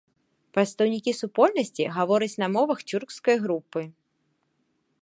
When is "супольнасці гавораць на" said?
1.19-2.51